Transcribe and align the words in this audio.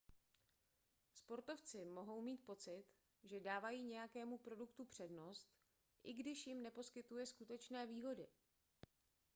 sportovci 1.13 1.85
mohou 1.85 2.21
mít 2.21 2.37
pocit 2.45 2.83
že 3.23 3.39
dávají 3.39 3.83
nějakému 3.83 4.37
produktu 4.37 4.85
přednost 4.85 5.47
i 6.03 6.13
když 6.13 6.47
jim 6.47 6.63
neposkytuje 6.63 7.25
skutečné 7.25 7.87
výhody 7.87 8.27